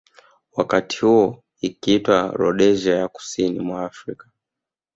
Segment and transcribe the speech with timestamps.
[0.53, 4.29] Wakati huo ikiitwa Rhodesia ya kusini mwa Afrika